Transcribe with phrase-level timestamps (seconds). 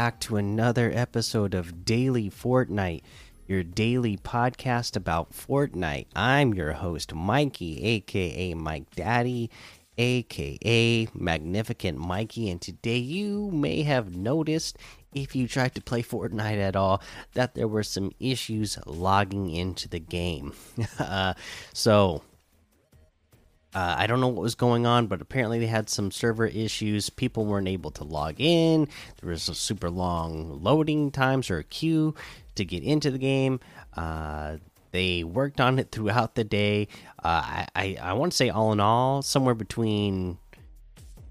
[0.00, 3.02] Back to another episode of Daily Fortnite,
[3.46, 6.06] your daily podcast about Fortnite.
[6.16, 9.50] I'm your host, Mikey, aka Mike Daddy,
[9.98, 14.78] aka Magnificent Mikey, and today you may have noticed
[15.12, 17.02] if you tried to play Fortnite at all
[17.34, 20.54] that there were some issues logging into the game.
[20.98, 21.34] uh,
[21.74, 22.22] so,
[23.74, 27.08] uh, I don't know what was going on, but apparently they had some server issues.
[27.08, 28.88] People weren't able to log in.
[29.20, 32.14] There was a super long loading times or a queue
[32.56, 33.60] to get into the game.
[33.96, 34.56] Uh,
[34.90, 36.88] they worked on it throughout the day.
[37.22, 40.38] Uh, I I, I want to say all in all, somewhere between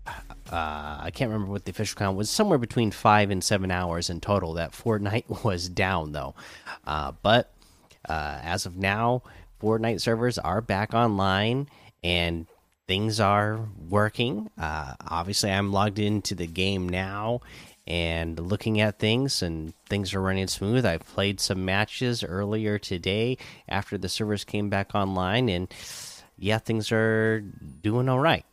[0.08, 2.30] uh, I can't remember what the official count was.
[2.30, 4.54] Somewhere between five and seven hours in total.
[4.54, 6.36] That Fortnite was down though,
[6.88, 7.52] uh, but
[8.08, 9.24] uh, as of now,
[9.62, 11.68] Fortnite servers are back online
[12.04, 12.48] and
[12.88, 14.50] things are working.
[14.58, 17.42] Uh, obviously, I'm logged into the game now
[17.86, 20.86] and looking at things, and things are running smooth.
[20.86, 25.68] I've played some matches earlier today after the servers came back online, and
[26.38, 28.46] yeah, things are doing all right.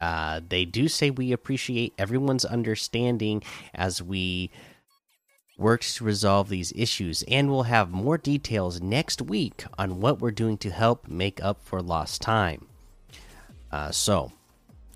[0.00, 4.50] Uh, they do say we appreciate everyone's understanding as we
[5.56, 10.30] works to resolve these issues, and we'll have more details next week on what we're
[10.30, 12.66] doing to help make up for lost time.
[13.72, 14.30] Uh, so,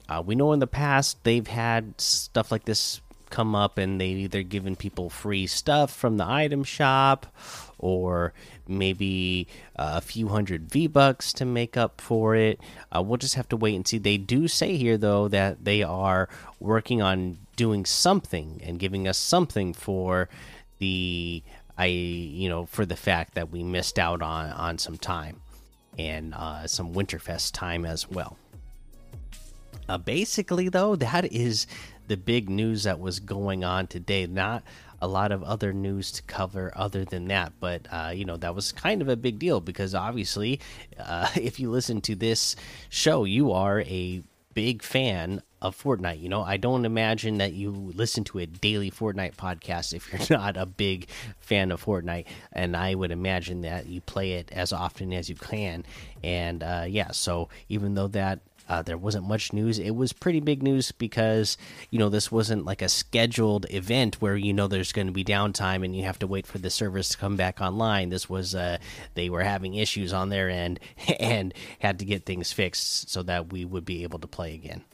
[0.08, 4.18] uh, we know in the past they've had stuff like this come up, and they've
[4.18, 7.26] either given people free stuff from the item shop,
[7.78, 8.32] or
[8.68, 12.60] maybe uh, a few hundred V bucks to make up for it.
[12.94, 13.98] Uh, we'll just have to wait and see.
[13.98, 16.28] They do say here, though, that they are
[16.60, 20.28] working on doing something and giving us something for
[20.78, 21.42] the
[21.78, 25.40] I you know for the fact that we missed out on on some time
[25.98, 28.36] and uh, some Winterfest time as well.
[29.88, 31.66] Uh, basically, though, that is
[32.08, 34.26] the big news that was going on today.
[34.26, 34.62] Not
[35.00, 38.54] a lot of other news to cover other than that, but uh, you know that
[38.54, 40.60] was kind of a big deal because obviously,
[40.98, 42.56] uh, if you listen to this
[42.88, 44.22] show, you are a
[44.54, 46.20] big fan of Fortnite.
[46.20, 50.38] You know, I don't imagine that you listen to a daily Fortnite podcast if you're
[50.38, 51.08] not a big
[51.40, 55.36] fan of Fortnite, and I would imagine that you play it as often as you
[55.36, 55.84] can.
[56.22, 59.78] And uh, yeah, so even though that uh, there wasn't much news.
[59.78, 61.56] It was pretty big news because
[61.90, 65.24] you know this wasn't like a scheduled event where you know there's going to be
[65.24, 68.10] downtime and you have to wait for the service to come back online.
[68.10, 68.78] This was uh,
[69.14, 70.80] they were having issues on their end
[71.20, 74.84] and had to get things fixed so that we would be able to play again.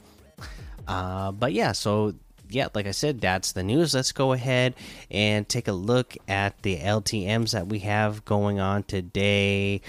[0.87, 2.13] Uh, but yeah, so
[2.53, 3.93] yeah, like I said, that's the news.
[3.93, 4.75] Let's go ahead
[5.09, 9.81] and take a look at the LTMs that we have going on today.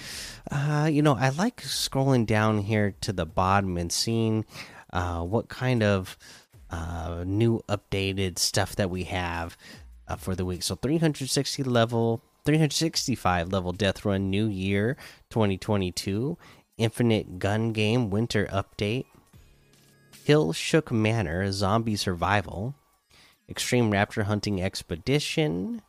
[0.51, 4.45] Uh, you know, I like scrolling down here to the bottom and seeing
[4.93, 6.17] uh, what kind of
[6.71, 9.57] uh, new updated stuff that we have
[10.09, 10.63] uh, for the week.
[10.63, 14.97] So 360 level, 365 level Death Run New Year
[15.31, 16.39] 2022,
[16.79, 19.07] Infinite Gun Game Winter Update.
[20.25, 22.75] Hill Shook Manor Zombie Survival,
[23.47, 25.83] Extreme Raptor Hunting Expedition,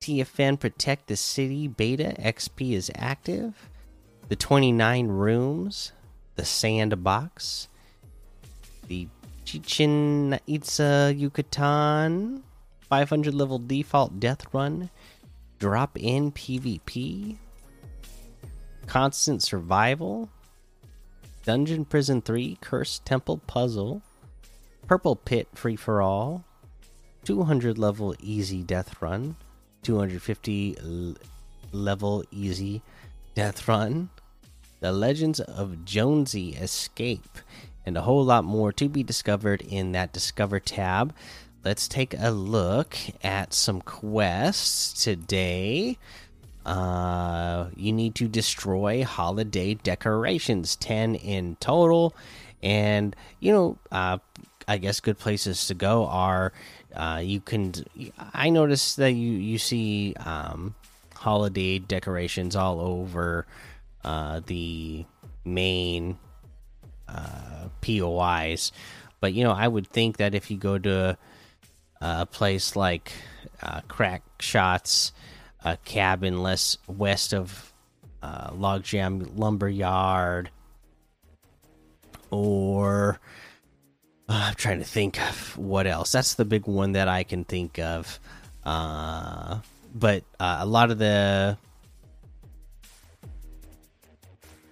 [0.00, 3.68] TFN Protect the City Beta XP is active,
[4.28, 5.90] the 29 Rooms,
[6.36, 7.66] the Sandbox,
[8.86, 9.08] the
[9.44, 12.44] Chichen Itza Yucatan,
[12.88, 14.88] 500 level default death run,
[15.58, 17.38] drop in PvP,
[18.86, 20.28] constant survival,
[21.44, 24.00] Dungeon Prison 3 Cursed Temple Puzzle,
[24.86, 26.42] Purple Pit Free for All,
[27.24, 29.36] 200 level Easy Death Run,
[29.82, 31.16] 250
[31.70, 32.80] level Easy
[33.34, 34.08] Death Run,
[34.80, 37.38] The Legends of Jonesy Escape,
[37.84, 41.14] and a whole lot more to be discovered in that Discover tab.
[41.62, 45.98] Let's take a look at some quests today.
[46.64, 52.14] Uh, you need to destroy holiday decorations, 10 in total.
[52.62, 54.18] And, you know, uh,
[54.66, 56.52] I guess good places to go are
[56.94, 57.74] uh, you can.
[58.32, 60.74] I noticed that you, you see um,
[61.14, 63.46] holiday decorations all over
[64.04, 65.04] uh, the
[65.44, 66.18] main
[67.08, 68.72] uh, POIs.
[69.20, 71.18] But, you know, I would think that if you go to
[72.00, 73.12] a place like
[73.62, 75.12] uh, Crack Shots,
[75.64, 77.72] a cabin less west of
[78.22, 80.50] uh, Logjam Lumberyard,
[82.30, 83.20] or
[84.28, 86.12] uh, I'm trying to think of what else.
[86.12, 88.18] That's the big one that I can think of.
[88.64, 89.58] Uh,
[89.94, 91.58] but uh, a lot of the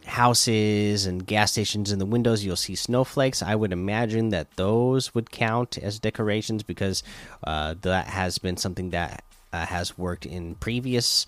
[0.05, 5.15] houses and gas stations in the windows you'll see snowflakes i would imagine that those
[5.15, 7.03] would count as decorations because
[7.45, 11.27] uh, that has been something that has worked in previous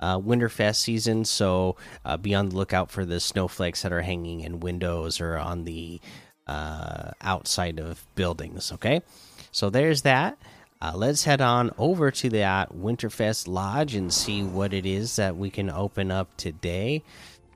[0.00, 4.40] uh, winterfest seasons so uh, be on the lookout for the snowflakes that are hanging
[4.40, 6.00] in windows or on the
[6.46, 9.00] uh, outside of buildings okay
[9.52, 10.36] so there's that
[10.80, 15.36] uh, let's head on over to that winterfest lodge and see what it is that
[15.36, 17.02] we can open up today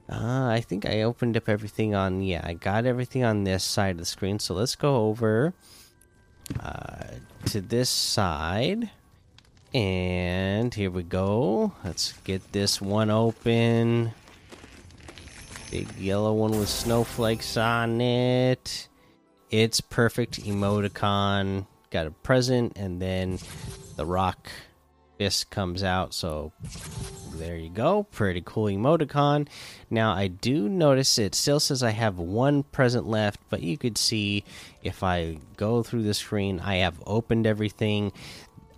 [0.08, 3.92] uh, I think I opened up everything on, yeah, I got everything on this side
[3.92, 4.38] of the screen.
[4.38, 5.52] So let's go over
[6.60, 7.06] uh,
[7.46, 8.90] to this side.
[9.76, 11.70] And here we go.
[11.84, 14.12] Let's get this one open.
[15.70, 18.88] Big yellow one with snowflakes on it.
[19.50, 21.66] It's perfect emoticon.
[21.90, 23.38] Got a present, and then
[23.96, 24.48] the rock
[25.18, 26.14] fist comes out.
[26.14, 26.52] So
[27.34, 28.04] there you go.
[28.04, 29.46] Pretty cool emoticon.
[29.90, 33.98] Now, I do notice it still says I have one present left, but you could
[33.98, 34.42] see
[34.82, 38.12] if I go through the screen, I have opened everything.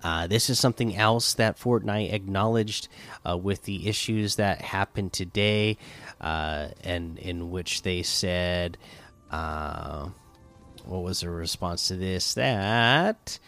[0.02, 2.88] Uh, this is something else that Fortnite acknowledged
[3.28, 5.76] uh, with the issues that happened today,
[6.20, 8.78] uh, and in which they said,
[9.30, 10.08] uh,
[10.84, 12.34] what was the response to this?
[12.34, 13.38] That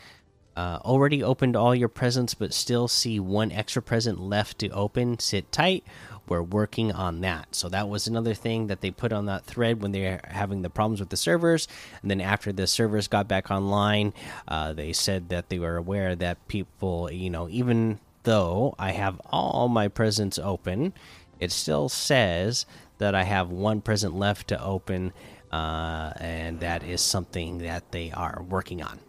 [0.61, 5.19] uh, already opened all your presents, but still see one extra present left to open.
[5.19, 5.85] Sit tight.
[6.29, 7.55] We're working on that.
[7.55, 10.69] So that was another thing that they put on that thread when they're having the
[10.69, 11.67] problems with the servers.
[12.03, 14.12] And then after the servers got back online,
[14.47, 19.19] uh, they said that they were aware that people, you know, even though I have
[19.31, 20.93] all my presents open,
[21.39, 22.67] it still says
[22.99, 25.15] that I have one present left to open.
[25.51, 29.01] Uh, and that is something that they are working on.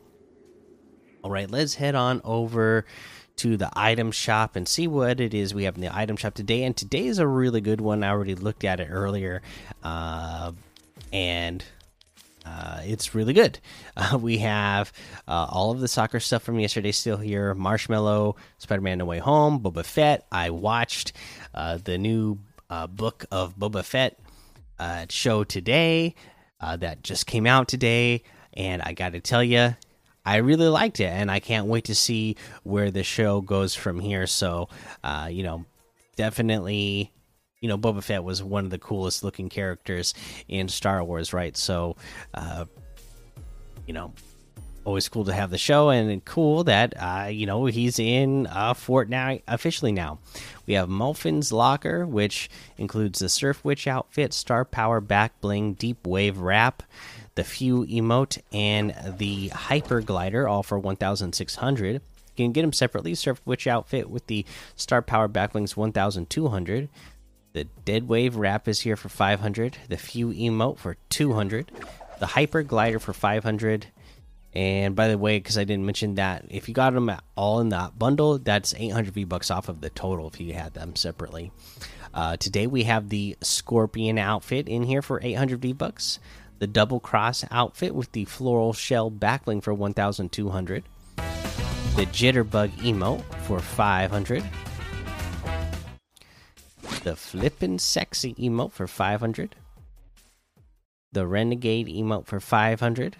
[1.23, 2.83] All right, let's head on over
[3.37, 6.33] to the item shop and see what it is we have in the item shop
[6.33, 6.63] today.
[6.63, 8.03] And today is a really good one.
[8.03, 9.43] I already looked at it earlier,
[9.83, 10.51] uh,
[11.13, 11.63] and
[12.43, 13.59] uh, it's really good.
[13.97, 14.91] Uh, we have
[15.27, 19.19] uh, all of the soccer stuff from yesterday still here Marshmallow, Spider Man No Way
[19.19, 20.25] Home, Boba Fett.
[20.31, 21.11] I watched
[21.53, 22.39] uh, the new
[22.69, 24.17] uh, book of Boba Fett
[25.11, 26.15] show today
[26.61, 28.23] that just came out today.
[28.53, 29.75] And I got to tell you,
[30.25, 33.99] I really liked it, and I can't wait to see where the show goes from
[33.99, 34.27] here.
[34.27, 34.69] So,
[35.03, 35.65] uh, you know,
[36.15, 37.11] definitely,
[37.59, 40.13] you know, Boba Fett was one of the coolest looking characters
[40.47, 41.57] in Star Wars, right?
[41.57, 41.95] So,
[42.33, 42.65] uh,
[43.87, 44.13] you know,
[44.83, 48.73] always cool to have the show, and cool that uh, you know he's in uh,
[48.73, 50.19] Fortnite officially now.
[50.65, 56.05] We have Molfin's Locker, which includes the Surf Witch outfit, Star Power back bling, Deep
[56.05, 56.83] Wave wrap
[57.35, 61.93] the Few emote, and the Hyper Glider, all for 1,600.
[61.93, 62.01] You
[62.35, 63.15] can get them separately.
[63.15, 64.45] Surf outfit with the
[64.75, 66.89] Star Power Backlings 1,200.
[67.53, 69.77] The Dead Wave wrap is here for 500.
[69.89, 71.71] The Few emote for 200.
[72.19, 73.87] The Hyper Glider for 500.
[74.53, 77.69] And by the way, because I didn't mention that, if you got them all in
[77.69, 81.51] that bundle, that's 800 V bucks off of the total if you had them separately.
[82.13, 86.19] Uh, today we have the Scorpion outfit in here for 800 V bucks
[86.61, 90.83] the double cross outfit with the floral shell backbling for 1200
[91.95, 94.43] the jitterbug emote for 500
[97.03, 99.55] the flippin' sexy emote for 500
[101.11, 103.15] the renegade emote for 500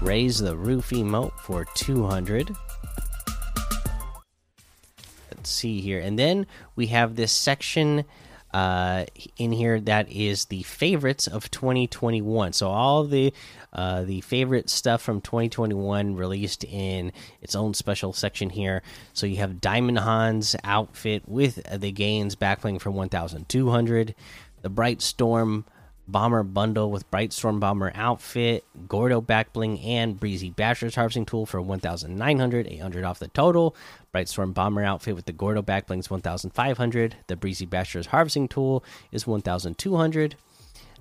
[0.00, 2.54] raise the roof emote for 200
[5.42, 5.98] let's see here.
[5.98, 6.46] And then
[6.76, 8.04] we have this section
[8.52, 9.06] uh,
[9.36, 12.52] in here that is the favorites of 2021.
[12.52, 13.32] So all the
[13.72, 18.82] uh, the favorite stuff from 2021 released in its own special section here.
[19.14, 24.14] So you have Diamond Hanz outfit with the gains backbling for 1,200.
[24.60, 25.64] The Bright Storm
[26.08, 31.62] Bomber bundle with Bright Storm Bomber outfit, Gordo backbling, and Breezy Basher's harvesting tool for
[31.62, 33.76] 1,900, 800 off the total.
[34.10, 37.16] Bright Storm Bomber outfit with the Gordo backblings 1,500.
[37.28, 40.34] The Breezy Basher's harvesting tool is 1,200.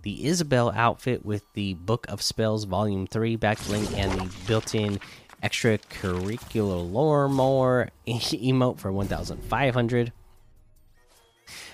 [0.04, 5.00] The Isabelle outfit with the Book of Spells Volume 3 backbling and the built-in
[5.44, 10.14] extracurricular lore more emote for 1,500.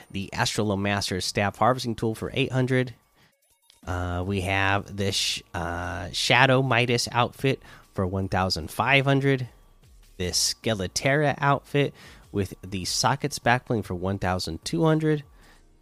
[0.09, 2.95] The Astrolomaster's staff harvesting tool for 800
[3.87, 7.61] uh, we have this uh, Shadow Midas outfit
[7.93, 9.47] for 1,500.
[10.17, 11.93] This Skeleterra outfit
[12.31, 15.23] with the sockets backbling for 1,200.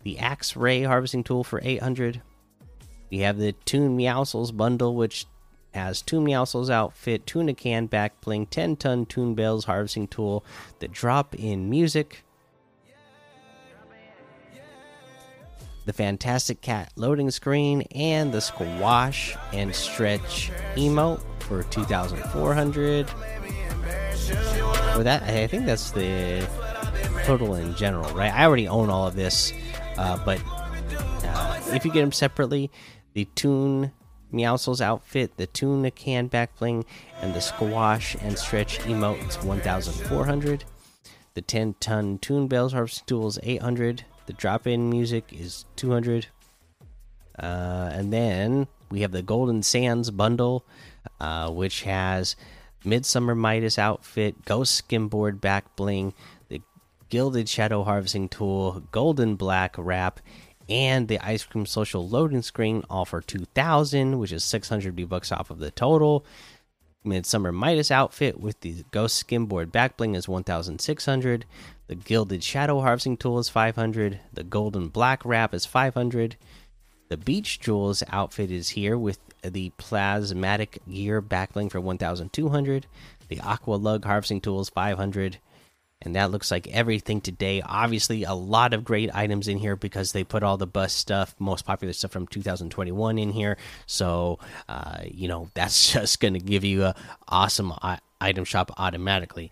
[0.04, 2.22] The Axe Ray harvesting tool for 800.
[3.10, 5.26] We have the Toon Meowscles bundle, which
[5.74, 10.46] has Toon Meowscles outfit, Tuna Can backbling, 10 ton Toon Bells harvesting tool,
[10.80, 12.24] the drop in music,
[15.86, 23.10] the Fantastic Cat loading screen, and the Squash and Stretch emote for 2,400.
[23.10, 26.48] For that, I think that's the
[27.24, 28.34] total in general, right?
[28.34, 29.54] I already own all of this,
[29.98, 30.42] uh, but
[31.24, 32.72] uh, if you get them separately,
[33.14, 33.92] the Toon
[34.34, 36.86] Meowscles outfit, the Tuna Can back bling,
[37.22, 40.64] and the Squash and Stretch emote, it's 1,400.
[41.36, 44.06] The 10 ton Toon Bells Harvest Tool is 800.
[44.26, 46.28] The drop in music is 200.
[47.38, 50.66] Uh, and then we have the Golden Sands bundle,
[51.20, 52.36] uh, which has
[52.84, 56.14] Midsummer Midas outfit, Ghost Skimboard back bling,
[56.50, 56.62] the
[57.10, 60.20] Gilded Shadow Harvesting Tool, Golden Black wrap,
[60.70, 65.32] and the Ice Cream Social loading screen, all for 2000, which is 600 V bucks
[65.32, 66.26] off of the total.
[67.04, 71.46] Midsummer Midas outfit with the Ghost Skimboard back bling is 1600.
[71.88, 74.20] The Gilded Shadow Harvesting Tool is 500.
[74.34, 76.36] The Golden Black Wrap is 500.
[77.10, 82.88] The Beach Jules outfit is here with the Plasmatic Gear backbling for 1200.
[83.28, 85.38] The Aqua Lug Harvesting Tool is 500.
[86.02, 87.62] And that looks like everything today.
[87.62, 91.36] Obviously, a lot of great items in here because they put all the best stuff,
[91.40, 93.58] most popular stuff from 2021 in here.
[93.86, 96.96] So, uh, you know, that's just going to give you a
[97.28, 97.74] awesome
[98.20, 99.52] item shop automatically.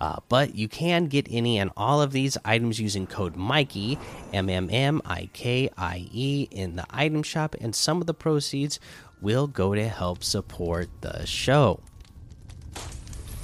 [0.00, 3.98] Uh, but you can get any and all of these items using code Mikey
[4.32, 8.14] M M M I K I E in the item shop, and some of the
[8.14, 8.80] proceeds
[9.20, 11.80] will go to help support the show.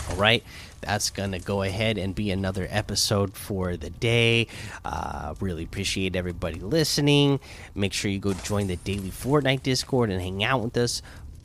[0.09, 0.43] All right,
[0.81, 4.47] that's gonna go ahead and be another episode for the day.
[4.85, 7.41] Uh, really appreciate everybody listening.
[7.75, 11.03] Make sure you go join the daily Fortnite Discord and hang out with us.